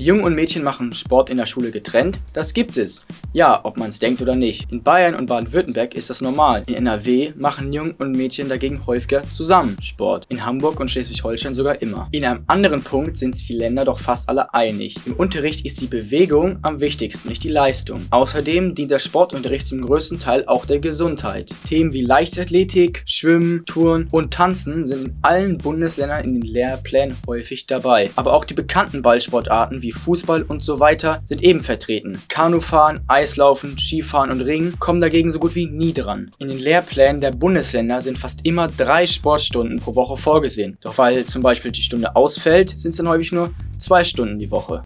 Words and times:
Jungen 0.00 0.22
und 0.22 0.36
Mädchen 0.36 0.62
machen 0.62 0.92
Sport 0.92 1.28
in 1.28 1.38
der 1.38 1.46
Schule 1.46 1.72
getrennt? 1.72 2.20
Das 2.32 2.54
gibt 2.54 2.76
es. 2.76 3.04
Ja, 3.32 3.64
ob 3.64 3.76
man 3.76 3.88
es 3.88 3.98
denkt 3.98 4.22
oder 4.22 4.36
nicht. 4.36 4.70
In 4.70 4.80
Bayern 4.80 5.16
und 5.16 5.26
Baden-Württemberg 5.26 5.92
ist 5.94 6.08
das 6.08 6.20
normal. 6.20 6.62
In 6.68 6.74
NRW 6.74 7.32
machen 7.34 7.72
Jungen 7.72 7.96
und 7.98 8.12
Mädchen 8.12 8.48
dagegen 8.48 8.86
häufiger 8.86 9.24
zusammen 9.24 9.76
Sport. 9.82 10.26
In 10.28 10.46
Hamburg 10.46 10.78
und 10.78 10.88
Schleswig-Holstein 10.88 11.52
sogar 11.52 11.82
immer. 11.82 12.08
In 12.12 12.24
einem 12.24 12.44
anderen 12.46 12.82
Punkt 12.82 13.16
sind 13.16 13.34
sich 13.34 13.48
die 13.48 13.54
Länder 13.54 13.84
doch 13.84 13.98
fast 13.98 14.28
alle 14.28 14.54
einig. 14.54 15.00
Im 15.04 15.14
Unterricht 15.14 15.66
ist 15.66 15.80
die 15.80 15.88
Bewegung 15.88 16.60
am 16.62 16.80
wichtigsten, 16.80 17.28
nicht 17.28 17.42
die 17.42 17.50
Leistung. 17.50 18.06
Außerdem 18.10 18.76
dient 18.76 18.92
der 18.92 19.00
Sportunterricht 19.00 19.66
zum 19.66 19.84
größten 19.84 20.20
Teil 20.20 20.44
auch 20.46 20.64
der 20.64 20.78
Gesundheit. 20.78 21.52
Themen 21.66 21.92
wie 21.92 22.02
Leichtathletik, 22.02 23.02
Schwimmen, 23.04 23.64
Touren 23.66 24.06
und 24.12 24.32
Tanzen 24.32 24.86
sind 24.86 25.08
in 25.08 25.16
allen 25.22 25.58
Bundesländern 25.58 26.24
in 26.24 26.34
den 26.34 26.42
Lehrplänen 26.42 27.16
häufig 27.26 27.66
dabei. 27.66 28.10
Aber 28.14 28.32
auch 28.32 28.44
die 28.44 28.54
bekannten 28.54 29.02
Ballsportarten 29.02 29.82
wie 29.82 29.87
Fußball 29.92 30.42
und 30.42 30.64
so 30.64 30.80
weiter 30.80 31.22
sind 31.24 31.42
eben 31.42 31.60
vertreten. 31.60 32.20
Kanufahren, 32.28 33.00
Eislaufen, 33.06 33.78
Skifahren 33.78 34.30
und 34.30 34.40
Ringen 34.40 34.78
kommen 34.78 35.00
dagegen 35.00 35.30
so 35.30 35.38
gut 35.38 35.54
wie 35.54 35.66
nie 35.66 35.92
dran. 35.92 36.30
In 36.38 36.48
den 36.48 36.58
Lehrplänen 36.58 37.20
der 37.20 37.30
Bundesländer 37.30 38.00
sind 38.00 38.18
fast 38.18 38.44
immer 38.44 38.68
drei 38.68 39.06
Sportstunden 39.06 39.80
pro 39.80 39.94
Woche 39.94 40.16
vorgesehen. 40.16 40.78
Doch 40.80 40.98
weil 40.98 41.24
zum 41.26 41.42
Beispiel 41.42 41.70
die 41.70 41.82
Stunde 41.82 42.14
ausfällt, 42.16 42.76
sind 42.76 42.90
es 42.90 42.96
dann 42.96 43.08
häufig 43.08 43.32
nur 43.32 43.50
zwei 43.78 44.04
Stunden 44.04 44.38
die 44.38 44.50
Woche. 44.50 44.76